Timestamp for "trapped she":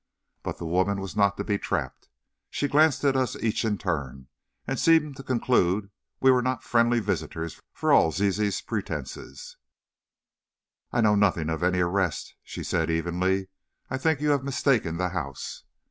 1.59-2.67